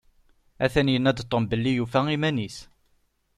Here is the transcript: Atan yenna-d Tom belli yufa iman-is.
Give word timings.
Atan 0.65 0.91
yenna-d 0.93 1.19
Tom 1.29 1.43
belli 1.51 1.71
yufa 1.77 2.01
iman-is. 2.15 2.57